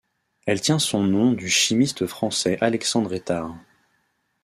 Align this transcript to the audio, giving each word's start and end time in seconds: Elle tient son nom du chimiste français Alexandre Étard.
Elle 0.47 0.61
tient 0.61 0.79
son 0.79 1.03
nom 1.03 1.31
du 1.31 1.47
chimiste 1.47 2.07
français 2.07 2.57
Alexandre 2.59 3.13
Étard. 3.13 3.55